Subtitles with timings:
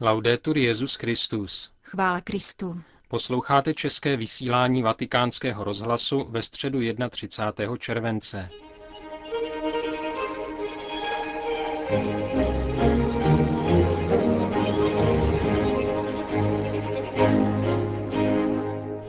[0.00, 1.70] Laudetur Jezus Christus.
[1.82, 2.80] Chvála Kristu.
[3.08, 6.80] Posloucháte české vysílání Vatikánského rozhlasu ve středu
[7.10, 7.76] 31.
[7.76, 8.48] července.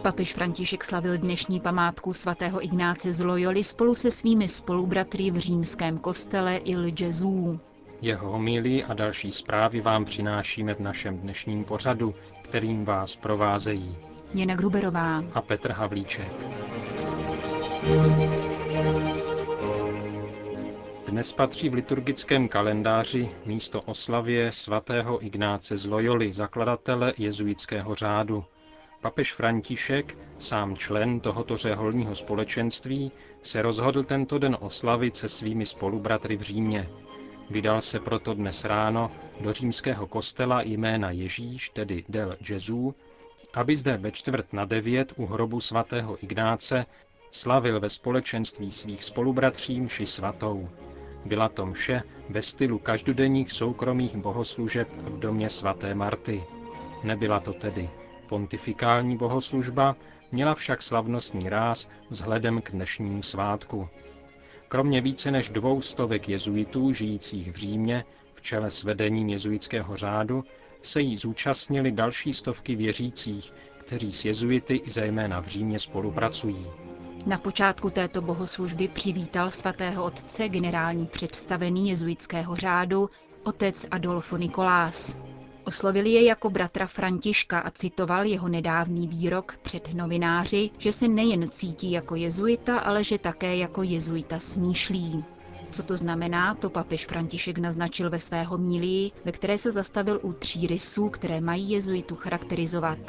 [0.02, 5.98] Papež František slavil dnešní památku svatého Ignáce z Loyoli spolu se svými spolubratry v římském
[5.98, 7.60] kostele Il Gesù.
[8.02, 13.98] Jeho homílí a další zprávy vám přinášíme v našem dnešním pořadu, kterým vás provázejí
[14.34, 16.32] Jana Gruberová a Petr Havlíček.
[21.08, 28.46] Dnes patří v liturgickém kalendáři místo oslavě svatého Ignáce z Loyoli, zakladatele jezuitského řádu.
[29.02, 33.12] Papež František, sám člen tohoto řeholního společenství,
[33.44, 36.90] se rozhodl tento den oslavit se svými spolubratry v Římě.
[37.50, 39.12] Vydal se proto dnes ráno
[39.42, 42.96] do římského kostela jména Ježíš, tedy del Gesù,
[43.54, 46.86] aby zde ve čtvrt na devět u hrobu svatého Ignáce
[47.32, 50.70] slavil ve společenství svých spolubratří mši svatou.
[51.26, 56.44] Byla to mše ve stylu každodenních soukromých bohoslužeb v domě svaté Marty.
[57.04, 57.90] Nebyla to tedy
[58.30, 59.96] pontifikální bohoslužba,
[60.32, 63.90] měla však slavnostní ráz vzhledem k dnešnímu svátku.
[64.68, 70.44] Kromě více než dvou stovek jezuitů žijících v Římě v čele s vedením jezuitského řádu
[70.82, 76.66] se jí zúčastnili další stovky věřících, kteří s jezuity zejména v Římě spolupracují.
[77.26, 83.10] Na počátku této bohoslužby přivítal svatého otce generální představený jezuitského řádu
[83.44, 85.18] otec Adolfo Nikolás.
[85.68, 91.50] Oslovil je jako bratra Františka a citoval jeho nedávný výrok před novináři, že se nejen
[91.50, 95.24] cítí jako jezuita, ale že také jako jezuita smýšlí.
[95.72, 100.34] Co to znamená, to papež František naznačil ve své homílii, ve které se zastavil u
[100.34, 103.00] tří rysů, které mají jezuitu charakterizovat.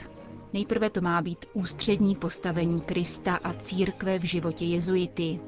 [0.53, 5.41] Nejprve to má být ústřední postavení Krista a církve v životě jezuity,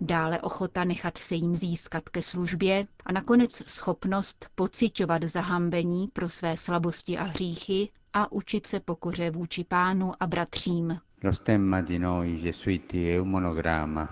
[0.00, 6.56] dále ochota nechat se jim získat ke službě a nakonec schopnost pocitovat zahambení pro své
[6.56, 10.98] slabosti a hříchy a učit se pokoře vůči pánu a bratřím.
[11.22, 14.08] Lo stemma di noi gesuiti è un monogramma,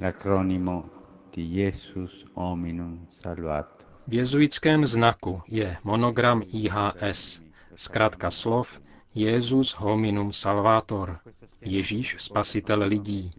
[0.00, 0.84] l'acronimo
[1.36, 3.84] di Jesus hominum salvato.
[4.06, 7.42] V jezuitském znaku je monogram IHS,
[7.74, 8.80] zkrátka slov
[9.18, 11.18] Jezus hominum salvator,
[11.60, 13.30] Ježíš spasitel lidí.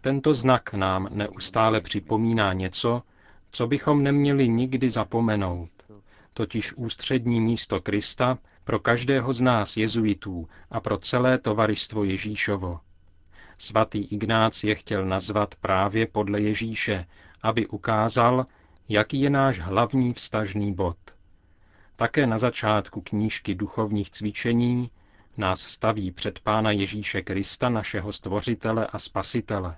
[0.00, 3.02] Tento znak nám neustále připomíná něco,
[3.50, 5.70] co bychom neměli nikdy zapomenout,
[6.34, 12.80] totiž ústřední místo Krista pro každého z nás jezuitů a pro celé tovaristvo Ježíšovo.
[13.58, 17.06] Svatý Ignác je chtěl nazvat právě podle Ježíše,
[17.42, 18.46] aby ukázal,
[18.88, 20.96] jaký je náš hlavní vztažný bod.
[22.00, 24.90] Také na začátku knížky duchovních cvičení
[25.36, 29.76] nás staví před Pána Ježíše Krista, našeho stvořitele a spasitele.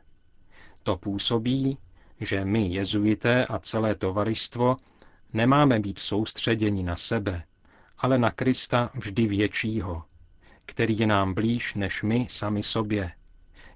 [0.83, 1.79] To působí,
[2.21, 4.77] že my, jezuité a celé tovaristvo,
[5.33, 7.45] nemáme být soustředěni na sebe,
[7.99, 10.05] ale na Krista vždy většího,
[10.67, 13.13] který je nám blíž než my sami sobě,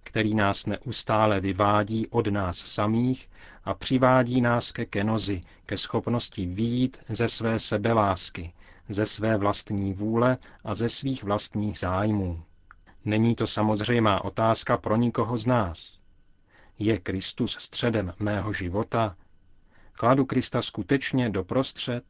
[0.03, 3.29] který nás neustále vyvádí od nás samých
[3.65, 8.53] a přivádí nás ke kenozi, ke schopnosti výjít ze své sebelásky,
[8.89, 12.43] ze své vlastní vůle a ze svých vlastních zájmů.
[13.05, 15.99] Není to samozřejmá otázka pro nikoho z nás.
[16.79, 19.17] Je Kristus středem mého života?
[19.93, 22.05] Kladu Krista skutečně doprostřed?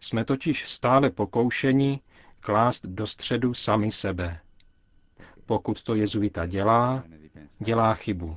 [0.00, 2.00] Jsme totiž stále pokoušeni
[2.40, 4.40] klást do středu sami sebe.
[5.46, 7.04] Pokud to jezuita dělá,
[7.58, 8.36] dělá chybu.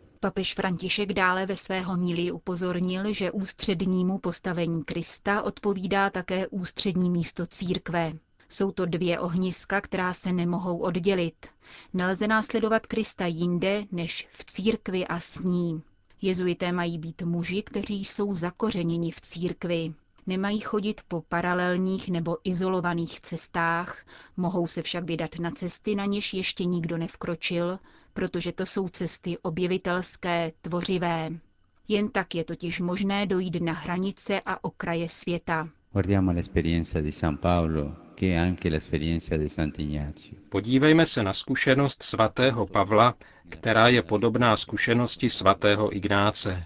[0.23, 7.47] Papež František dále ve své homílii upozornil, že ústřednímu postavení Krista odpovídá také ústřední místo
[7.47, 8.13] církve.
[8.49, 11.47] Jsou to dvě ohniska, která se nemohou oddělit.
[11.93, 15.81] Nelze následovat Krista jinde než v církvi a s ní.
[16.21, 19.93] Jezuité mají být muži, kteří jsou zakořeněni v církvi.
[20.27, 24.05] Nemají chodit po paralelních nebo izolovaných cestách,
[24.37, 27.79] mohou se však vydat na cesty, na něž ještě nikdo nevkročil,
[28.13, 31.29] protože to jsou cesty objevitelské, tvořivé.
[31.87, 35.69] Jen tak je totiž možné dojít na hranice a okraje světa.
[35.93, 40.37] Guardiamo l'esperienza di San Paolo che è anche l'esperienza di Sant'Ignazio.
[40.49, 43.15] Podívejme se na zkušenost svatého Pavla,
[43.49, 46.63] která je podobná zkušenosti svatého Ignáce.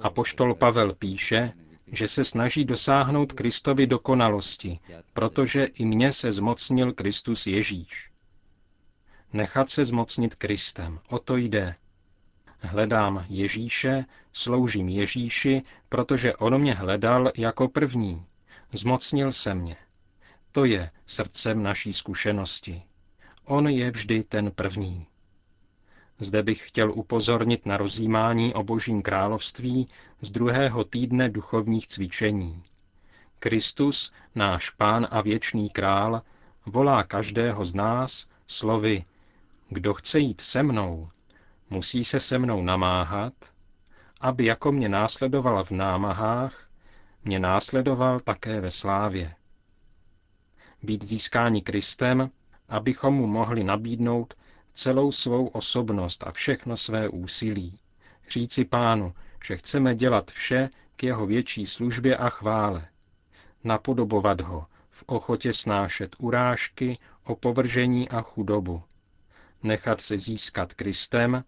[0.00, 1.52] Apoštol Pavel píše,
[1.92, 4.78] že se snaží dosáhnout Kristovy dokonalosti,
[5.12, 8.11] protože i mně se zmocnil Kristus Ježíš.
[9.32, 11.74] Nechat se zmocnit Kristem, o to jde.
[12.58, 18.26] Hledám Ježíše, sloužím Ježíši, protože on mě hledal jako první.
[18.72, 19.76] Zmocnil se mě.
[20.52, 22.82] To je srdcem naší zkušenosti.
[23.44, 25.06] On je vždy ten první.
[26.18, 29.88] Zde bych chtěl upozornit na rozjímání o Božím království
[30.20, 32.62] z druhého týdne duchovních cvičení.
[33.38, 36.22] Kristus, náš pán a věčný král,
[36.66, 39.04] volá každého z nás slovy
[39.72, 41.10] Kdo chce jít se mnou,
[41.70, 43.32] musí se se mnou namáhat,
[44.20, 46.68] aby jako mě následoval v námahách,
[47.24, 49.34] mě následoval také ve slávě.
[50.82, 52.30] Být získáni Kristem,
[52.68, 54.34] abychom mu mohli nabídnout
[54.74, 57.78] celou svou osobnost a všechno své úsilí.
[58.28, 59.14] Říci pánu,
[59.44, 62.88] že chceme dělat vše k jeho větší službě a chvále.
[63.64, 68.82] Napodobovat ho, v ochotě snášet urážky, opovržení a chudobu.
[69.62, 71.44] Nechat se získat Kristem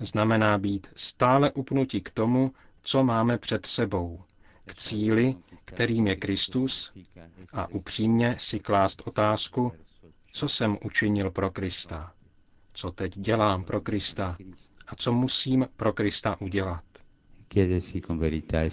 [0.00, 4.22] znamená být stále upnutí k tomu, co máme před sebou,
[4.66, 6.92] k cíli, kterým je Kristus,
[7.52, 9.72] a upřímně si klást otázku,
[10.32, 12.12] co jsem učinil pro Krista,
[12.72, 14.36] co teď dělám pro Krista
[14.86, 16.84] a co musím pro Krista udělat.
[17.52, 18.70] Chiedersi con verità e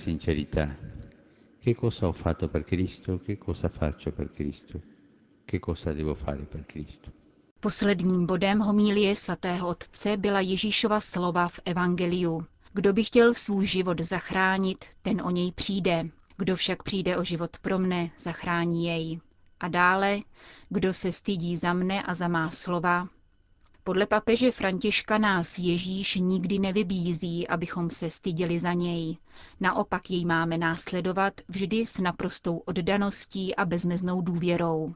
[5.45, 7.18] che cosa devo fare per Cristo.
[7.61, 12.45] Posledním bodem homílie svatého otce byla Ježíšova slova v Evangeliu.
[12.73, 16.09] Kdo by chtěl svůj život zachránit, ten o něj přijde.
[16.37, 19.19] Kdo však přijde o život pro mne, zachrání jej.
[19.59, 20.19] A dále,
[20.69, 23.07] kdo se stydí za mne a za má slova.
[23.83, 29.17] Podle papeže Františka nás Ježíš nikdy nevybízí, abychom se styděli za něj.
[29.59, 34.93] Naopak jej máme následovat vždy s naprostou oddaností a bezmeznou důvěrou.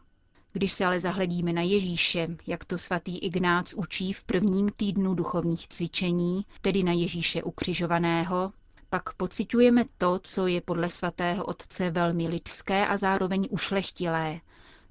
[0.56, 5.68] Když se ale zahledíme na Ježíše, jak to svatý Ignác učí v prvním týdnu duchovních
[5.68, 8.52] cvičení, tedy na Ježíše ukřižovaného,
[8.90, 14.40] pak pociťujeme to, co je podle svatého otce velmi lidské a zároveň ušlechtilé,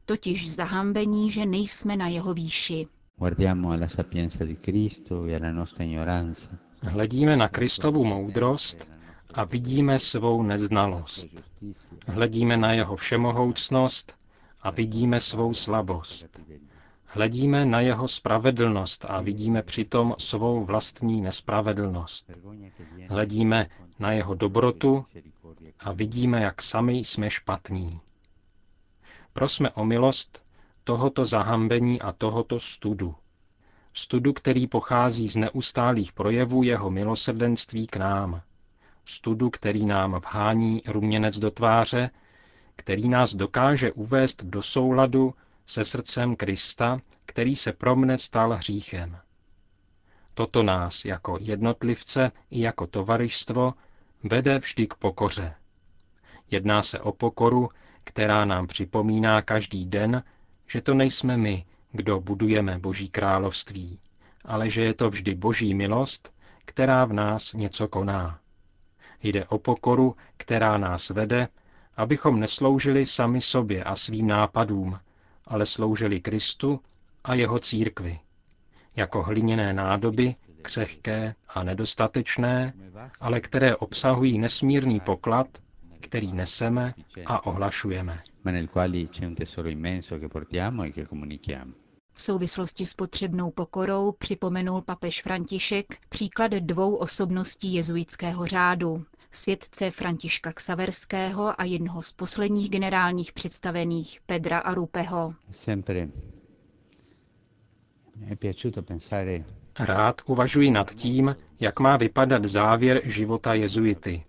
[0.04, 2.86] totiž zahambení, že nejsme na jeho výši.
[6.82, 8.90] E Hledíme na Kristovu moudrost
[9.34, 11.28] a vidíme svou neznalost.
[12.06, 14.21] Hledíme na jeho všemohoucnost
[14.62, 16.26] a vidíme svou slabost.
[17.04, 22.30] Hledíme na jeho spravedlnost a vidíme přitom svou vlastní nespravedlnost.
[23.08, 23.66] Hledíme
[23.98, 25.04] na jeho dobrotu
[25.80, 28.00] a vidíme, jak sami jsme špatní.
[29.32, 30.44] Prosme o milost
[30.84, 33.14] tohoto zahambení a tohoto studu.
[33.94, 38.40] Studu, který pochází z neustálých projevů jeho milosrdenství k nám.
[39.04, 42.10] Studu, který nám vhání ruměnec do tváře,
[42.76, 45.34] který nás dokáže uvést do souladu
[45.66, 49.18] se srdcem Krista, který se pro mne stal hříchem.
[50.34, 53.74] Toto nás jako jednotlivce i jako tovarištvo
[54.22, 55.54] vede vždy k pokoře.
[56.50, 57.68] Jedná se o pokoru,
[58.04, 60.22] která nám připomíná každý den,
[60.66, 64.00] že to nejsme my, kdo budujeme Boží království,
[64.44, 68.38] ale že je to vždy Boží milost, která v nás něco koná.
[69.22, 71.48] Jde o pokoru, která nás vede,
[71.96, 74.98] abychom nesloužili sami sobě a svým nápadům,
[75.46, 76.80] ale sloužili Kristu
[77.24, 78.18] a jeho církvi.
[78.96, 82.72] Jako hliněné nádoby, křehké a nedostatečné,
[83.20, 85.46] ale které obsahují nesmírný poklad,
[86.00, 86.94] který neseme
[87.26, 88.22] a ohlašujeme.
[91.48, 91.64] e
[92.14, 99.04] V souvislosti s potřebnou pokorou připomenul papež František příklad dvou osobností jezuitského řádu,
[99.36, 105.34] světce Františka Ksaverského a jednoho z posledních generálních představených Pedra Arupeho.
[109.78, 114.24] Rád uvažuji nad tím, jak má vypadat závěr života jezuity.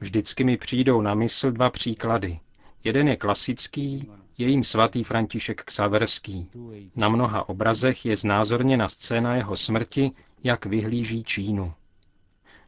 [0.00, 2.40] Vždycky mi přijdou na mysl dva příklady.
[2.84, 6.48] Jeden je klasický, je jim svatý František Ksaverský.
[6.96, 10.10] Na mnoha obrazech je znázorněna scéna jeho smrti,
[10.44, 11.72] jak vyhlíží Čínu.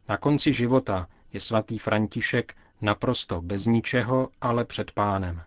[0.09, 5.41] Na konci života je svatý František naprosto bez ničeho, ale před pánem.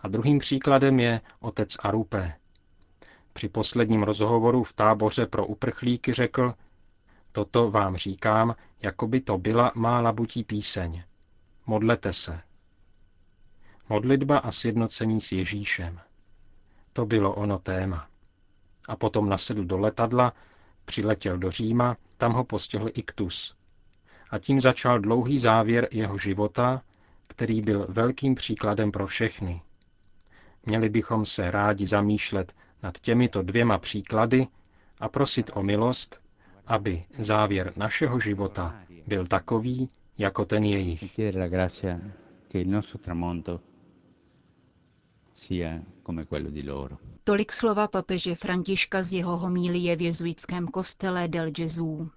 [0.00, 2.34] A druhým příkladem je otec Arupé.
[3.32, 6.54] Při posledním rozhovoru v táboře pro uprchlíky řekl,
[7.32, 11.02] toto vám říkám, jako by to byla má labutí píseň.
[11.66, 12.40] Modlete se.
[13.88, 16.00] Modlitba a sjednocení s Ježíšem.
[16.92, 18.08] To bylo ono téma.
[18.88, 20.32] A potom nasedl do letadla,
[20.84, 23.57] přiletěl do Říma, tam ho postihl iktus.
[24.30, 26.82] A tím začal dlouhý závěr jeho života,
[27.28, 29.62] který byl velkým příkladem pro všechny.
[30.66, 34.46] Měli bychom se rádi zamýšlet nad těmito dvěma příklady
[35.00, 36.20] a prosit o milost,
[36.66, 41.18] aby závěr našeho života byl takový, jako ten jejich.
[47.24, 52.10] Tolik slova papeže Františka z jeho homílie v jezuitském kostele del Gesù.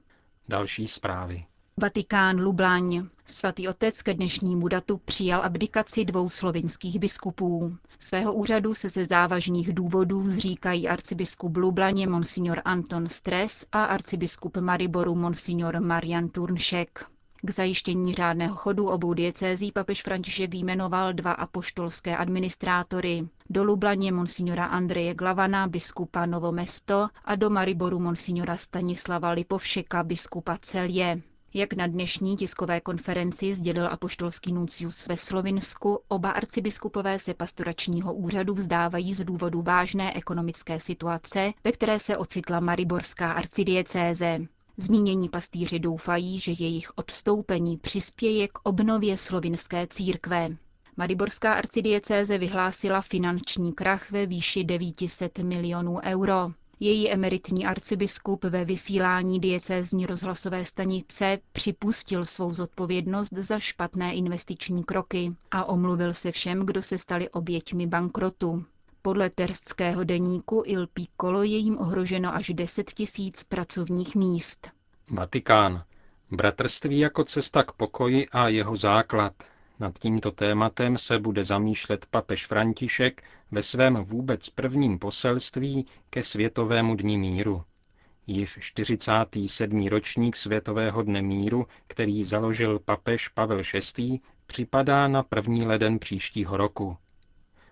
[0.47, 1.45] Další zprávy.
[1.77, 3.07] Vatikán Lublaň.
[3.25, 7.77] Svatý otec ke dnešnímu datu přijal abdikaci dvou slovinských biskupů.
[7.99, 15.15] Svého úřadu se ze závažných důvodů zříkají arcibiskup Lublaně Monsignor Anton Stres a arcibiskup Mariboru
[15.15, 17.05] Monsignor Marian Turnšek.
[17.41, 23.27] K zajištění řádného chodu obou diecézí papež František jmenoval dva apoštolské administrátory.
[23.49, 31.21] Do Lublaně monsignora Andreje Glavana, biskupa Novomesto a do Mariboru monsignora Stanislava Lipovšeka, biskupa Celje.
[31.53, 38.53] Jak na dnešní tiskové konferenci sdělil apoštolský nuncius ve Slovinsku, oba arcibiskupové se pastoračního úřadu
[38.53, 44.38] vzdávají z důvodu vážné ekonomické situace, ve které se ocitla Mariborská arcidiecéze.
[44.77, 50.50] Zmínění pastýři doufají, že jejich odstoupení přispěje k obnově slovinské církve.
[50.98, 56.51] Mariborská arcidiecéze vyhlásila finanční krach ve výši 900 milionů euro.
[56.83, 65.33] Její emeritní arcibiskup ve vysílání diecézní rozhlasové stanice připustil svou zodpovědnost za špatné investiční kroky
[65.51, 68.65] a omluvil se všem, kdo se stali oběťmi bankrotu.
[69.01, 74.69] Podle terstského deníku Il Piccolo je jim ohroženo až 10 tisíc pracovních míst.
[75.09, 75.83] Vatikán.
[76.31, 79.33] Bratrství jako cesta k pokoji a jeho základ.
[79.81, 86.95] Nad tímto tématem se bude zamýšlet papež František ve svém vůbec prvním poselství ke Světovému
[86.95, 87.63] dní míru.
[88.27, 89.88] Již 47.
[89.88, 93.61] ročník Světového dne míru, který založil papež Pavel
[93.97, 96.97] VI., připadá na první leden příštího roku.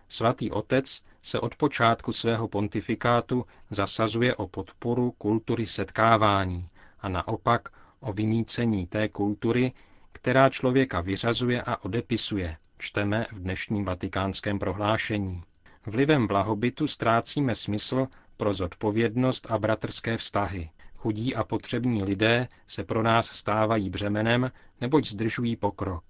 [0.07, 6.67] Svatý otec se od počátku svého pontifikátu zasazuje o podporu kultury setkávání
[6.99, 9.71] a naopak o vymícení té kultury,
[10.11, 15.43] která člověka vyřazuje a odepisuje, čteme v dnešním vatikánském prohlášení.
[15.85, 20.69] Vlivem blahobytu ztrácíme smysl pro zodpovědnost a bratrské vztahy.
[20.95, 24.51] Chudí a potřební lidé se pro nás stávají břemenem,
[24.81, 26.03] neboť zdržují pokrok.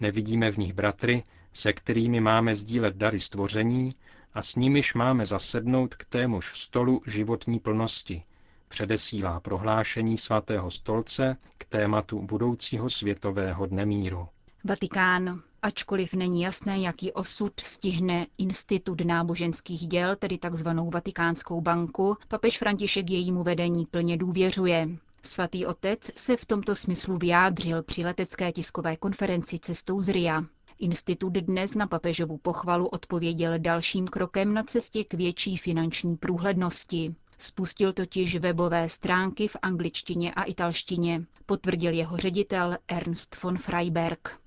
[0.00, 3.94] Nevidíme v nich bratry, se kterými máme sdílet dary stvoření
[4.34, 8.22] a s nimiž máme zasednout k témuž stolu životní plnosti,
[8.68, 14.28] předesílá prohlášení svatého stolce k tématu budoucího světového dne míru.
[14.64, 15.42] Vatikán.
[15.62, 20.68] Ačkoliv není jasné, jaký osud stihne Institut náboženských děl, tedy tzv.
[20.92, 24.88] Vatikánskou banku, papež František jejímu vedení plně důvěřuje.
[25.22, 30.44] Svatý otec se v tomto smyslu vyjádřil při letecké tiskové konferenci cestou z Ria.
[30.78, 37.14] Institut dnes na papežovu pochvalu odpověděl dalším krokem na cestě k větší finanční průhlednosti.
[37.38, 44.38] Spustil totiž webové stránky v angličtině a italštině, potvrdil jeho ředitel Ernst von Freiberg.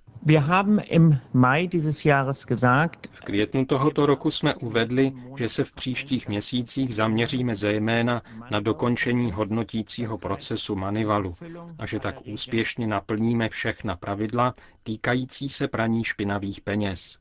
[3.11, 8.21] V květnu tohoto roku jsme uvedli, že se v příštích měsících zaměříme zejména
[8.51, 11.35] na dokončení hodnotícího procesu Manivalu
[11.79, 17.20] a že tak úspěšně naplníme všechna pravidla týkající se praní špinavých peněz.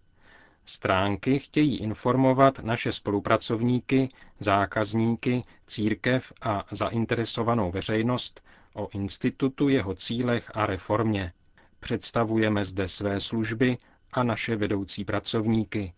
[0.72, 4.08] Stránky chtějí informovat naše spolupracovníky,
[4.40, 11.32] zákazníky, církev a zainteresovanou veřejnost o institutu, jeho cílech a reformě.
[11.80, 13.78] Představujeme zde své služby
[14.12, 15.92] a naše vedoucí pracovníky.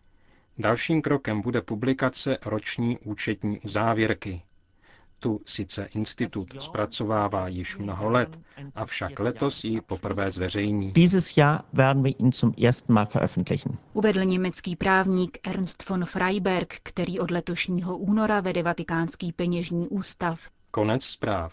[0.59, 4.43] Dalším krokem bude publikace roční účetní uzávěrky.
[5.23, 8.41] Tu sice institut zpracovává již mnoho let,
[8.75, 10.93] avšak letos ji poprvé zveřejní.
[13.93, 20.51] Uvedl německý právník Ernst von Freiberg, který od letošního února vede Vatikánský peněžní ústav.
[20.71, 21.53] Konec zpráv.